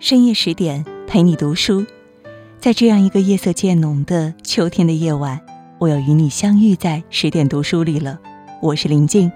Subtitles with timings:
[0.00, 1.84] 深夜十点陪你读书，
[2.60, 5.40] 在这样一个夜色渐浓的秋天的夜晚，
[5.78, 8.16] 我又与你相遇在十点读书里了。
[8.62, 9.30] 我是林静，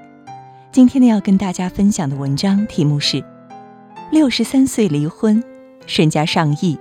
[0.71, 3.25] 今天呢要跟大家分享的文章题目是：
[4.13, 5.43] 六十三岁离婚，
[5.89, 6.79] 身家上亿，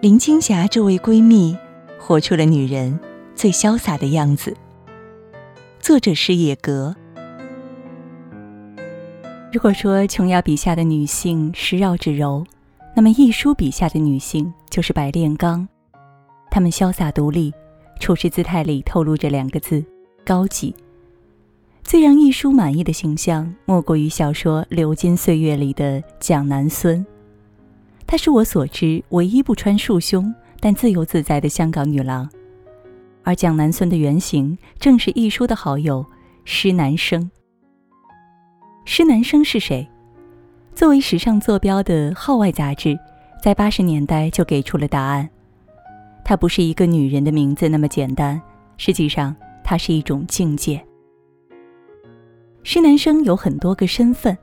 [0.00, 1.56] 林青霞这位闺蜜
[2.00, 2.98] 活出了女人
[3.36, 4.56] 最潇洒的样子。
[5.78, 6.96] 作者是野格。
[9.52, 12.44] 如果说琼瑶笔下的女性是绕指柔。
[12.94, 15.66] 那么，亦舒笔下的女性就是白炼钢，
[16.50, 17.52] 她们潇洒独立，
[17.98, 19.82] 处事姿态里透露着两个字：
[20.24, 20.74] 高级。
[21.82, 27.04] 最让亦舒满意的形象，莫过于小说《流金岁月》里的蒋南孙。
[28.06, 32.28] 她是我所知唯一不穿束胸但自由自在的香港女郎，
[33.24, 36.04] 而蒋南孙的原型正是亦舒的好友
[36.44, 37.30] 施南生。
[38.84, 39.88] 施南生是谁？
[40.74, 42.98] 作为时尚坐标的《号外》杂志，
[43.42, 45.28] 在八十年代就给出了答案：
[46.24, 48.40] 它不是一个女人的名字那么简单，
[48.78, 50.82] 实际上它是一种境界。
[52.62, 54.36] 施南生有很多个身份：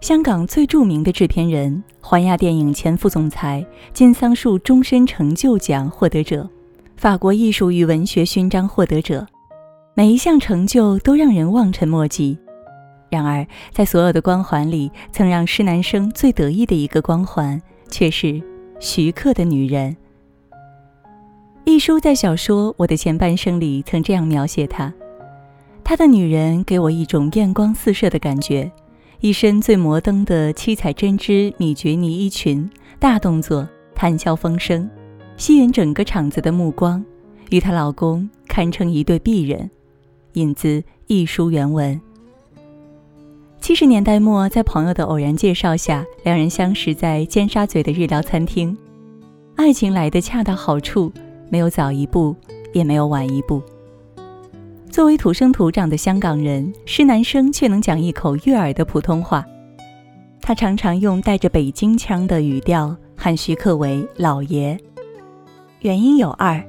[0.00, 6.48] 香港最著名的制片人、环亚电影前副总裁、金桑树终身成就奖获得者、
[6.96, 9.24] 法国艺术与文学勋章获得者，
[9.94, 12.36] 每一项成就都让人望尘莫及。
[13.12, 17.60] 然而，在所有的光环里，曾让施南生最得意的一个光环，
[17.90, 18.42] 却是
[18.80, 19.94] 徐克的女人。
[21.66, 24.90] 一书在小说《我的前半生》里曾这样描写她：
[25.84, 28.72] 她的女人给我一种艳光四射的感觉，
[29.20, 32.66] 一身最摩登的七彩针织米珏呢衣裙，
[32.98, 34.88] 大动作，谈笑风生，
[35.36, 37.04] 吸引整个场子的目光，
[37.50, 39.70] 与她老公堪称一对璧人。
[40.32, 42.00] 引自一书原文。
[43.62, 48.76] 七十年代末，在朋友的偶然介绍下，两人相识在尖沙咀的日料餐厅。
[49.54, 51.12] 爱情来的恰到好处，
[51.48, 52.34] 没有早一步，
[52.72, 53.62] 也没有晚一步。
[54.90, 59.46] 作为土生土长的香港人，施南生却能讲一口悦耳的普通话。
[60.40, 64.76] 他常常用带着北京腔的语调喊徐克为“老爷”。
[65.82, 66.60] 原因有二，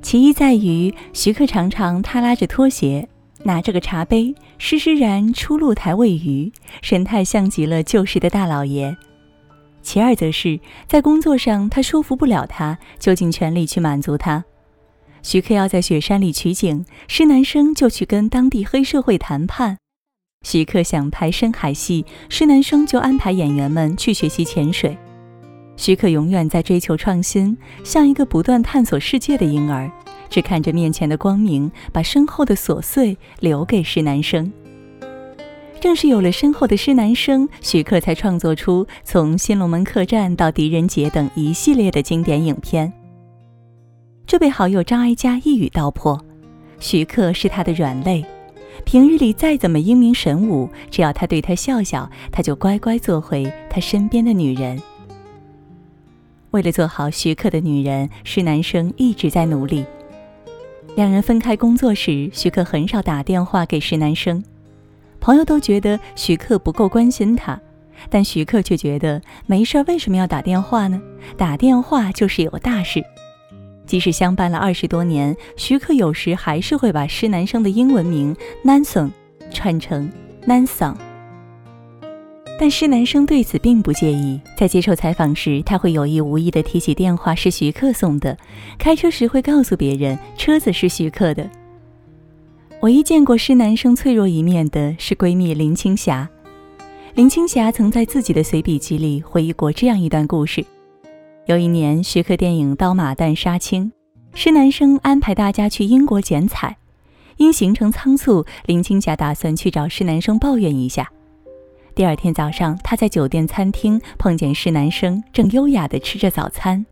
[0.00, 3.06] 其一在于徐克常常他拉着拖鞋。
[3.44, 8.96] 拿着个茶杯，施施然出露台喂鱼，神态像极了旧时的大老爷。
[9.80, 14.44] 其二则是在工作上，他说服不了他，就尽全力去满足他。
[15.22, 19.78] 徐克要在雪山里取景，施南生就去跟当地黑社会谈判。
[20.44, 24.96] 徐克想拍深海戏，施南生就安排演员们去学习潜水。
[25.76, 29.90] 徐克永远在追求创新，像一个不断探索世界的婴儿。
[30.28, 34.52] 只看着面前的光明，把身后的琐碎留给施南生。
[35.80, 42.92] 正是有了身后的施南生，徐克才创作出从《新龙门客栈》到《狄仁杰》等一系列的经典影片。
[44.26, 46.20] 这被好友张艾嘉一语道破：
[46.80, 48.24] 徐克是他的软肋，
[48.84, 54.82] 平日里再怎么英明神武，只要他对他笑笑，他就乖乖做回他身边的女人。
[56.50, 59.84] 为了做好徐克的女人，施南生一直在努力。
[60.98, 64.42] 两人分开工作时，徐克很少打电话给施南生，
[65.20, 67.56] 朋友都觉得徐克不够关心他，
[68.10, 71.00] 但徐克却觉得没事，为什么要打电话呢？
[71.36, 73.00] 打电话就是有大事。
[73.86, 79.12] 即使相伴了二十多年，徐克有时还是会把施南生的英文名 Nanson
[79.52, 80.10] 串成
[80.48, 80.96] Nanson。
[82.60, 88.36] 但施南生对此并不介意，在接受采访时，他会有意无意地提起电话是徐克送的，
[88.76, 91.48] 开车时会告诉别人车子是徐克的。
[92.80, 96.28] 唯一见过施南生脆弱一面的是闺蜜林青霞。
[97.14, 100.64] 林青霞曾在自己的随笔集里回忆过这样一段故事：
[101.46, 103.92] 有一年，徐克电影《刀马旦》杀青，
[104.34, 106.76] 施南生安排大家去英国剪彩，
[107.36, 111.08] 因行程仓促，林青霞打算去找施南生抱怨一下。
[111.98, 116.86] 第二天早上，他在酒店餐厅碰见施南生正优雅地吃着早餐，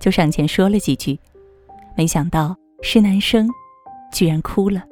[0.00, 1.20] 就上前说了几句。
[1.94, 3.50] 没想到施南生
[4.10, 4.82] 居然哭了。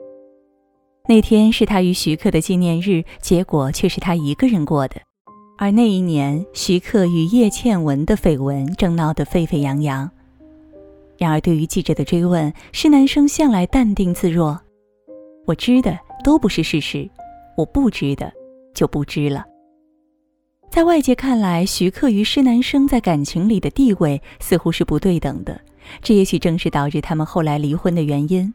[1.08, 4.96] 那天是他与徐克的纪念日，结果却是他一个人过的。
[5.56, 10.10] 而那一年，徐克与叶倩文的绯闻正闹得沸沸扬扬。
[11.16, 14.60] 然而，对于记者的追问，施南生向来淡定自若
[15.48, 17.08] ：“我知的都不是事实，
[17.56, 18.30] 我不知的
[18.74, 19.42] 就不知了。”
[20.74, 25.60] 在外界看来，徐克与施南生在感情里的地位似乎是不对等的，
[26.02, 28.52] 这也许正是导致他们后来离婚的原因。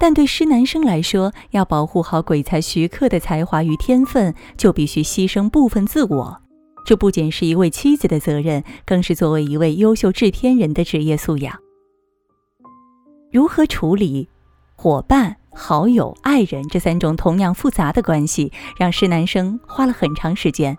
[0.00, 6.42] 但对施南生来说，要保护好鬼才徐克的才华与天分，就必须牺牲部分自我。
[6.84, 11.56] 这不仅是一位妻子的责任，更是作为一位优秀制片人的职业素养。
[13.30, 14.28] 如何处理
[14.74, 20.76] 伙伴、好友、爱人这三种同样复杂的关系，让施南生花了很长时间。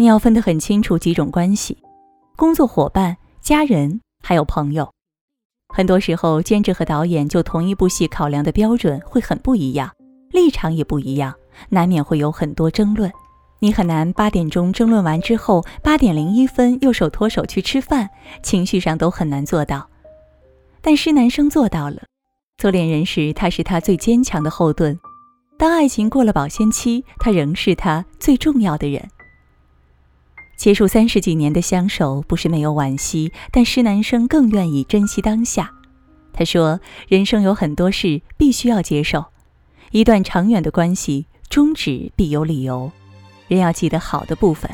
[0.00, 1.76] 你要分得很清楚几种关系：
[2.36, 4.88] 工作伙伴、家人，还有朋友。
[5.74, 9.90] 很多时候，监制和导演就同一部戏考量的标准会很不一样，
[10.30, 11.34] 立场也不一样，
[11.70, 13.10] 难免会有很多争论。
[13.58, 18.08] 你很难八点钟争论完之后，八点零一分又手拖手去吃饭，
[18.40, 19.90] 情绪上都很难做到。
[20.80, 22.02] 但施南生做到了。
[22.56, 24.94] 做恋人时，他是他最坚强的后盾；
[25.58, 29.10] 当爱情过了保鲜期，他仍是他最重要的人。
[30.58, 35.70] 结束三十几年的相守，不是没有惋惜，但施南生更愿意珍惜当下。
[36.32, 39.26] 他说：“人生有很多事必须要接受，
[39.92, 42.90] 一段长远的关系终止必有理由。”
[43.46, 44.68] 人要记得好的部分。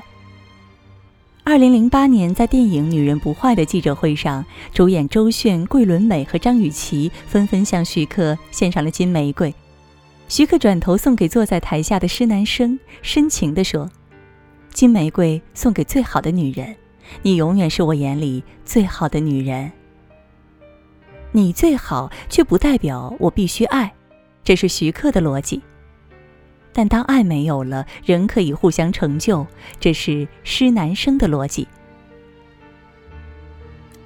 [1.44, 4.42] 二零零八年，在电影《女人不坏》的记者会上，
[4.72, 9.54] 主演周迅、桂纶镁和张雨绮纷纷向徐克献上了金玫瑰。
[10.28, 13.90] 徐克转头送给坐在台下的施南生，深情地说
[14.74, 16.74] ：“金玫瑰送给最好的女人，
[17.22, 19.70] 你永远是我眼里最好的女人。
[21.30, 23.94] 你最好，却不代表我必须爱，
[24.42, 25.62] 这是徐克的逻辑。”
[26.74, 29.46] 但当爱没有了，仍可以互相成就，
[29.78, 31.68] 这是施南生的逻辑。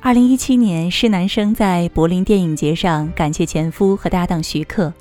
[0.01, 4.93] 二零一七年，施南生在柏林电影节上感谢前夫和搭档徐克，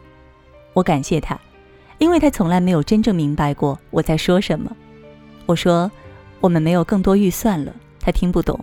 [0.72, 1.38] 我感谢他，
[1.98, 4.74] 因为他从来没有真正明白过我在说什么。
[5.48, 5.92] 我说
[6.40, 8.60] 我们没有更多预算了，他听不懂。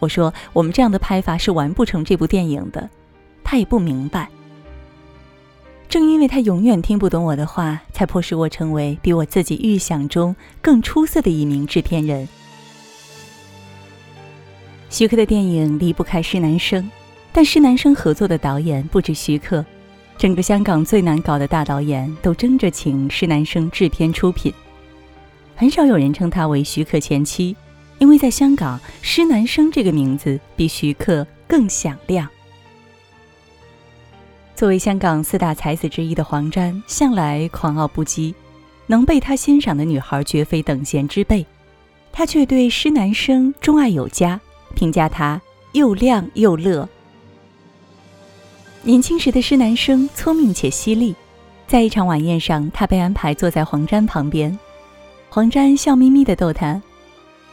[0.00, 2.90] 我说我们这样的拍法是完不成这部电影的，
[3.44, 4.28] 他也不明白。
[5.88, 12.28] 正因为他永远听不懂我的话，才迫使我成为比我自己预想中更出色的一名制片人。
[14.90, 16.90] 徐克的电影离不开施南生，
[17.32, 19.64] 但施南生合作的导演不止徐克，
[20.16, 24.52] 整个香港最难搞的大导演都争着请施南生制片出品。
[25.58, 27.56] 很少有人称他为徐克前妻，
[27.98, 32.28] 因为在香港，施南生这个名字比徐克更响亮。
[34.54, 38.32] 作为香港四大才子之一的黄沾，向来狂傲不羁，
[38.86, 41.44] 能被他欣赏的女孩绝非等闲之辈。
[42.12, 44.40] 他却对施南生钟爱有加，
[44.76, 46.88] 评价他又亮又乐。
[48.82, 51.16] 年轻时的施南生聪明且犀利，
[51.66, 54.56] 在一场晚宴上，他被安排坐在黄沾旁边。
[55.30, 56.80] 黄沾笑眯眯地逗他：“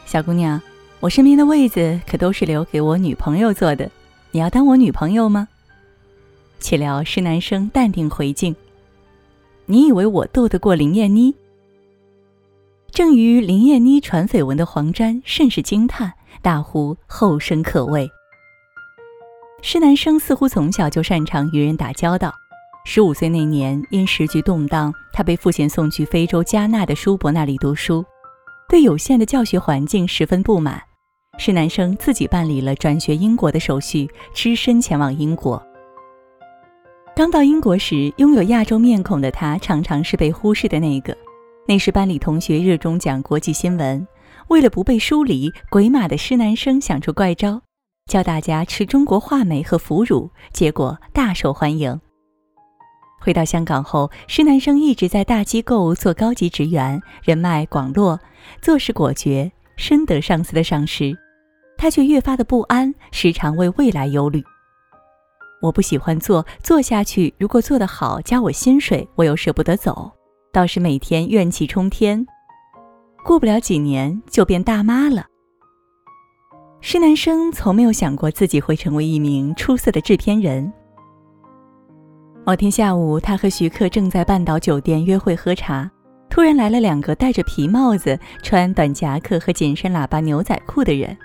[0.06, 0.60] 小姑娘，
[1.00, 3.90] 我身边的位子可都是留给我女朋友坐的，
[4.30, 5.46] 你要当我女朋友吗？”
[6.58, 8.56] 岂料施南生淡定回敬
[9.66, 11.34] ：“你以为我斗得过林燕妮？”
[12.90, 18.10] 正与林燕妮传绯闻的黄沾甚是惊叹，大呼后生可畏。
[19.60, 22.32] 施南生似乎从小就擅长与人打交道。
[22.88, 28.04] 十五岁那年，因时局动荡，他被父亲送去非洲加纳的叔伯那里读书，
[28.68, 30.80] 对有限的教学环境十分不满。
[31.36, 35.60] 施南生自己办理了转学英国的手续，只身前往英国。
[37.16, 41.14] 刚到英国时，拥有亚洲面孔的他常常是被忽视的那个。
[41.66, 44.06] 那时班里同学热衷讲国际新闻，
[44.46, 47.60] 为了不被疏离，鬼马的施南生想出怪招，
[48.08, 52.00] 教大家吃中国话梅和腐乳，结果大受欢迎。
[53.20, 58.18] 回到香港后，施南生一直在大机构做高级职员，人脉广络，
[58.62, 61.16] 做事果决，深得上司的赏识。
[61.76, 64.42] 他却越发的不安，时常为未来忧虑。
[65.60, 70.12] 我不喜欢做，做下去如果做得好，加我薪水，我又舍不得走，
[70.52, 72.24] 倒是每天怨气冲天。
[73.24, 75.26] 过不了几年就变大妈了。
[76.80, 80.72] 施南生从没有想过自己会成为一名出色的制片人。
[82.46, 85.90] 某天下午，他和徐克正在半岛酒店约会喝茶，
[86.30, 91.18] 突然来了两个戴着皮帽子、穿短夹克和紧身喇叭牛仔裤的人。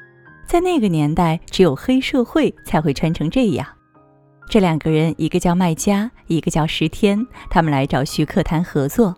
[0.47, 3.67] 在那个年代，只有黑社会才会穿成这样。
[4.49, 9.15] 这两个人，一个叫麦嘉，一个叫石天，他们来找徐克谈合作。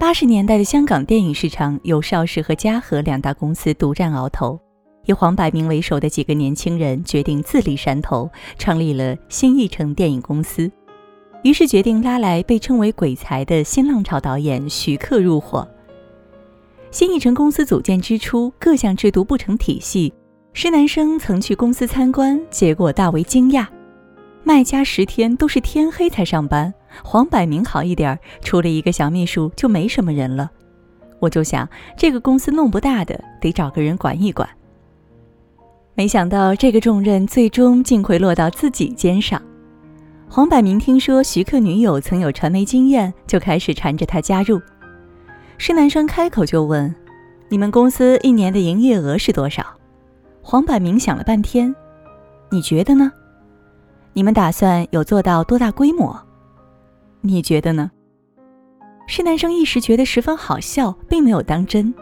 [0.00, 4.60] 八十年代的香港电影市场由邵氏和嘉禾两大公司独占鳌头，
[5.06, 10.70] 以黄百鸣为首的几个年轻人决定自立山头，创立了新艺城电影公司。
[11.42, 15.66] 于是决定拉来被称为“鬼才”的新浪潮导演徐克入伙。
[16.90, 20.12] 新艺城公司组建之初，各项制度不成体系。
[20.52, 23.66] 施南生曾去公司参观，结果大为惊讶。
[24.42, 30.50] 麦家十天都是天黑才上班，黄百鸣好一点，除了一个小秘书就没什么人了。
[31.20, 34.48] 我就想这个公司弄不大的，得找个人管一管。
[35.94, 39.40] 没想到这个重任最终竟会落到自己肩上。
[40.28, 44.60] 黄百鸣听说徐克女友曾有传媒经验，就开始缠着他加入。
[45.58, 46.94] 施南生开口就问
[47.50, 49.64] ：“你们公司一年的营业额是多少？”
[50.40, 51.74] 黄百鸣想了半天
[52.50, 53.12] ：“你觉得呢？
[54.12, 56.18] 你们打算有做到多大规模？
[57.20, 57.90] 你觉得呢？”
[59.06, 61.92] 施南生一时觉得十分好笑，并没有当真。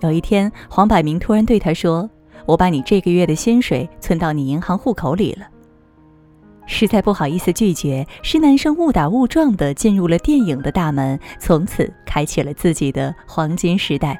[0.00, 2.08] 有一天，黄百鸣突然对他说
[2.48, 5.46] ：“我把你这个月的薪水存到你银行户口里了。”
[6.66, 14.18] 实在不好意思拒绝，施南生误打误撞地进入了电影的大门，从此开启了自己的黄金时代。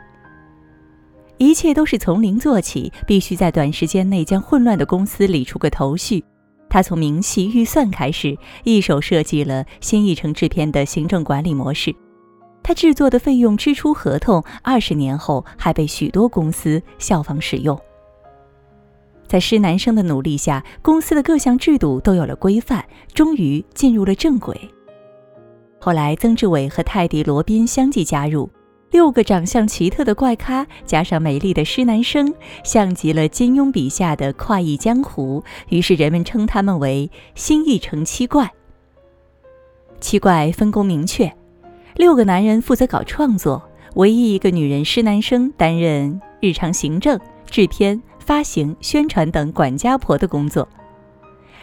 [1.37, 6.25] 一切都是从零做起，必须在短时间内将混乱的公司理出个头绪。
[6.71, 11.95] 他从明细预算开始，一手设计了新艺城制片的行政管理模式。
[12.63, 17.79] 他制作的费用支出合同，二十年后还被许多公司效仿使用。
[19.29, 24.59] 在施南生的努力下，公司的各项制度都有了规范，终于进入了正轨。
[25.79, 28.51] 后来，曾志伟和泰迪罗宾相继加入。
[28.91, 32.33] 六个长相奇特的怪咖，加上美丽的施南生，
[32.65, 35.45] 像极了金庸笔下的快意江湖。
[35.69, 38.51] 于是人们称他们为“新艺城七怪”。
[40.01, 41.31] 七怪分工明确，
[41.97, 43.63] 六个男人负责搞创作，
[43.97, 50.69] 唯一一个女人施南生担任日常行政、制片、发行、宣传等管家婆的工作。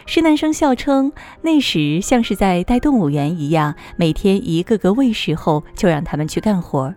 [0.04, 6.92] 施南生笑称，那时像是在带动物园一样，每天一个个喂食后，就让他们去干活。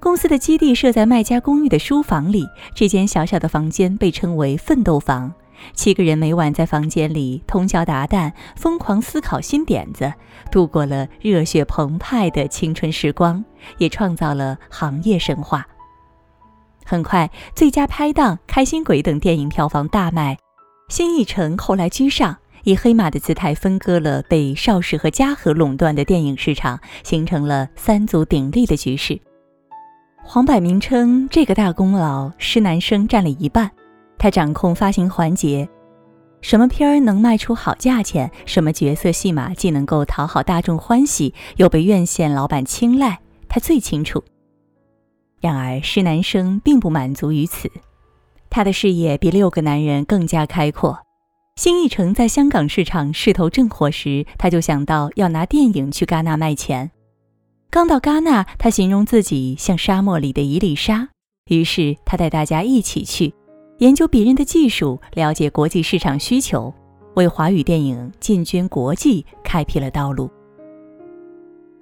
[0.00, 5.32] 公司的基地设在麦家公寓的书房里，这间小小的房间被称为“奋斗房”。
[5.72, 10.12] 七个人每晚在房间里通宵达旦，疯狂思考新点子，
[10.52, 13.42] 度过了热血澎湃的青春时光，
[13.78, 15.66] 也创造了行业神话。
[16.90, 20.36] 很快，《最佳拍档》《开心鬼》等电影票房大卖，
[20.88, 29.20] 新艺城后来居上，以黑马的姿态分割了被邵氏和嘉禾垄断的电影市场，形成了三足鼎立的局势。
[30.24, 33.70] 黄百鸣称，这个大功劳施南生占了一半，
[34.18, 35.68] 他掌控发行环节，
[36.40, 44.24] 什么片儿能卖出好价钱，什么角色戏码既能够讨好大众欢喜，又被院线老板青睐，他最清楚。
[45.40, 47.70] 然而施南生并不满足于此，
[48.50, 50.98] 他的视野比六个男人更加开阔。
[51.56, 56.90] 新艺城在香港市场势头正火时，他就想到要拿电影去戛纳卖钱。
[57.70, 61.08] 刚到戛纳，他形容自己像沙漠里的一粒沙。
[61.50, 63.34] 于是他带大家一起去
[63.78, 66.72] 研究别人的技术，了解国际市场需求，
[67.14, 70.30] 为华语电影进军国际开辟了道路。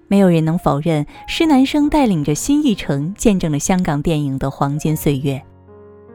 [0.09, 5.41] 没有人能否认，施南生带领着新艺城见证了香港电影的黄金岁月。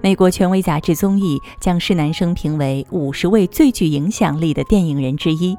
[0.02, 5.56] 美国权威杂志《综艺》将施南生评为五十位最具影响力的电影人之一。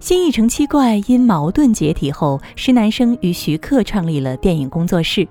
[0.00, 5.26] 新艺城七怪因矛盾解体后，施南生与徐克创立了电影工作室。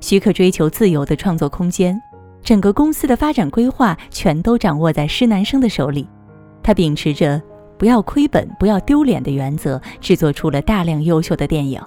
[0.00, 2.00] 徐克追求自由的创作空间，
[2.42, 6.06] 整个公司的发展规划全都掌握在施南生的手里。
[6.62, 7.42] 他秉持着
[7.78, 11.80] 不要亏本、不要丢脸的原则，制作出了大量优秀的电影，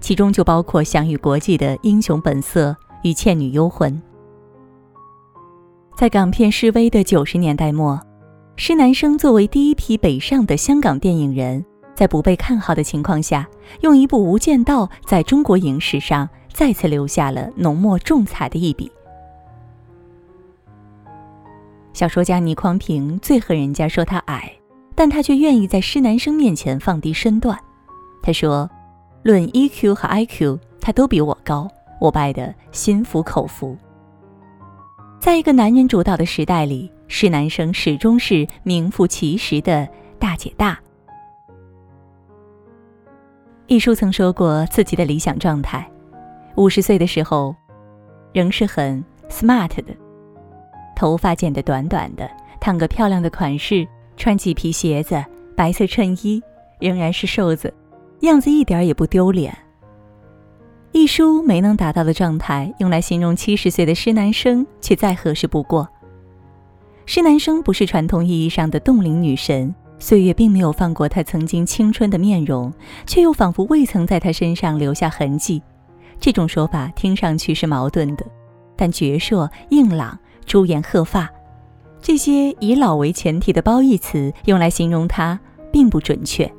[0.00, 2.70] 其中就包括享誉国际的《英雄本色》
[3.02, 3.92] 与《倩女幽魂》。
[5.96, 8.00] 在港片示威的九十年代末。
[8.56, 13.48] 施南生作为第一批北上的香港电影人，在不被看好的情况下，
[13.80, 18.92] 用一部《无间道》在中国影史上再次留下了浓墨重彩的一笔。
[21.94, 24.52] 小说家倪匡平最恨人家说他矮，
[25.00, 27.58] 但他却愿意在施南生面前放低身段。
[28.22, 28.68] 他说
[29.24, 31.66] ：“论 EQ 和 IQ，他都比我高，
[31.98, 33.74] 我拜得心服口服。”
[35.18, 36.92] 在一个男人主导的时代里。
[37.08, 39.88] 施南生始终是名副其实的
[40.18, 40.78] 大姐大。
[43.66, 45.90] 一书曾说过自己的理想状态：
[46.56, 47.56] 五十岁的时候，
[48.32, 49.86] 仍是很 smart 的，
[50.94, 52.30] 头发剪得短短的，
[52.60, 53.88] 烫个漂亮的款式，
[54.20, 55.24] 穿麂皮鞋子，
[55.56, 56.42] 白色衬衣，
[56.78, 57.72] 仍然是瘦子，
[58.20, 59.56] 样子一点也不丢脸。
[60.92, 65.88] 一书没能达到的状态，用来形容七十岁的施南生，却再合适不过。
[67.06, 72.70] 施南生不是传统意义上的冻龄女神，岁月并没有放过她曾经青春的面容，
[73.06, 75.62] 却又仿佛未曾在她身上留下痕迹。
[76.18, 78.26] 这种说法听上去是矛盾的，
[78.76, 81.26] 但矍铄、硬朗、朱颜鹤发，
[82.02, 85.38] 这些以老为前提的褒义词用来形容她
[85.70, 86.50] 并不准确。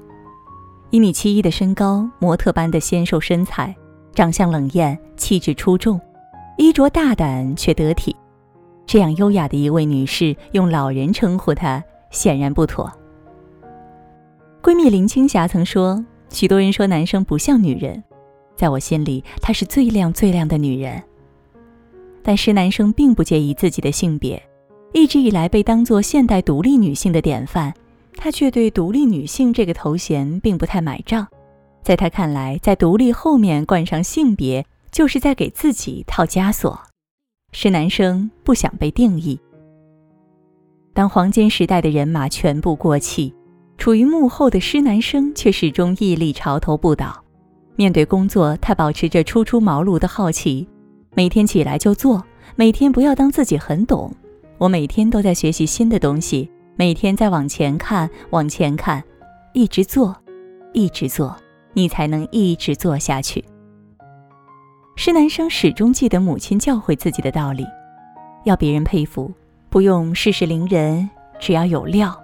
[0.91, 3.75] 一米七一的身高，模特般的纤瘦身材，
[4.13, 5.99] 长相冷艳，气质出众，
[6.57, 8.15] 衣着大胆却得体。
[8.85, 12.91] 这样优雅的一位女士，用老人称呼她，显然不妥。
[14.61, 18.03] 闺蜜林青霞曾说：“许多人说男生不像女人，
[18.55, 21.01] 在我心里，她是最亮最亮的女人。”
[22.21, 24.43] 但是男生并不介意自己的性别，
[24.93, 27.73] 一直以来被当作现代独立女性的典范，
[28.17, 31.25] 她却对独立女性这个头衔并不太买账。
[31.81, 36.79] 在她看来，在独立后面冠上性别，就是在给自己套枷锁。
[37.53, 39.39] 是男生不想被定义。
[40.93, 43.33] 当黄金时代的人马全部过气，
[43.77, 47.23] 处于幕后的施南生却始终屹立潮头不倒。
[47.75, 50.67] 面对工作，他保持着初出茅庐的好奇，
[51.13, 52.23] 每天起来就做，
[52.55, 54.13] 每天不要当自己很懂。
[54.61, 59.03] 我每天都在学习新的东西，每天在往前看，往前看，
[59.55, 60.15] 一直做，
[60.71, 61.35] 一直做，
[61.73, 63.43] 你才能一直做下去。
[64.95, 67.65] 施南生始终记得母亲教诲自己的道理：
[68.45, 69.33] 要别人佩服，
[69.67, 72.15] 不用事事凌人，只要有料。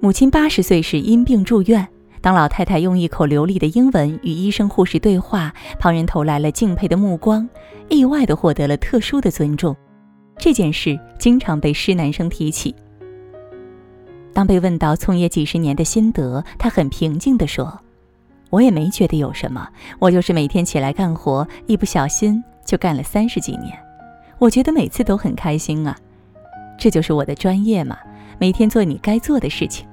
[0.00, 1.86] 母亲八十岁时因病住院，
[2.22, 7.46] 当老太太用一口流利的英文与医生护士对话，旁人投来了敬佩的目光，
[7.90, 9.76] 意外地获得了特殊的尊重。
[10.38, 12.74] 这件事经常被施南生提起。
[14.32, 17.80] 当被问到从业几十年的心得，他很平静地说。
[18.48, 23.76] 我也没觉得有什么，我就是每天起来干活，一不小心就干了三十几年。
[24.38, 25.96] 我觉得每次都很开心啊，
[26.78, 27.98] 这就是我的专业嘛，
[28.38, 29.84] 每天做你该做的事情。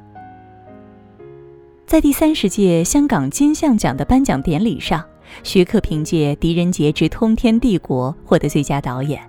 [1.88, 5.04] 在第三十届香港金像奖的颁奖典礼上，
[5.44, 9.20] 徐克凭借《狄仁杰之通天帝国》获得最佳导演，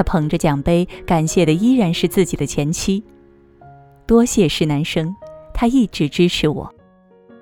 [0.00, 3.04] 他捧着奖杯，感谢的依然是自己的前妻。
[4.06, 5.14] 多谢施南生，
[5.52, 6.74] 他一直支持我。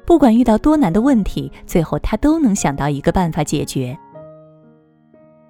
[0.04, 3.96] 不管遇到多难的问题，最后他都能想到一个办法解决。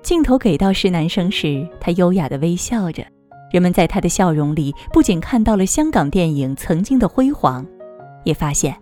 [0.03, 3.03] 镜头给到施南生时，他优雅的微笑着，
[3.51, 7.65] 人们在他的笑容里不仅看到了香港电影曾经的辉煌，
[8.25, 8.77] 也发现，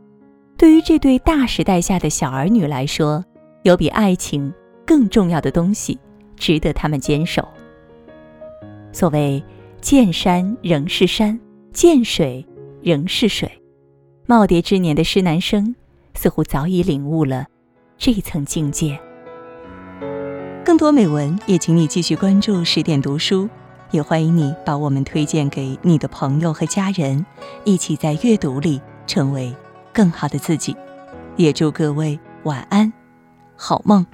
[0.58, 3.24] 对于这对大时代下的小儿女来说，
[3.62, 4.52] 有比爱情
[4.84, 5.96] 更重要的东西，
[6.34, 7.46] 值得他们坚守。
[8.96, 9.44] 所谓
[9.82, 11.38] 见山仍是山，
[11.70, 12.42] 见水
[12.80, 13.46] 仍是水。
[14.26, 15.76] 耄耋之年的施南生，
[16.14, 17.44] 似乎早已领悟了
[17.98, 18.98] 这一层境界。
[20.64, 23.46] 更多美文，也请你继续关注十点读书，
[23.90, 27.26] 也欢迎你把我们推荐给你的朋友和家人，
[27.66, 29.54] 一起在阅读里成为
[29.92, 30.74] 更好的自己。
[31.36, 32.90] 也祝各位晚安，
[33.56, 34.06] 好梦。